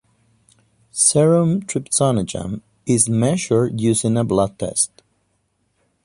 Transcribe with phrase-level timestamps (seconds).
[0.89, 5.03] Serum trypsinogen is measured using a blood test.